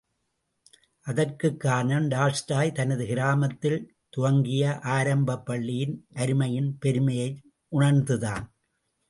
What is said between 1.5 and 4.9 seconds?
காரணம், டால்ஸ்டாய் தனது கிராமத்தில் துவங்கிய